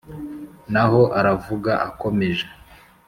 Naho 0.73 1.01
aravuga 1.19 1.71
akomeje. 1.87 2.45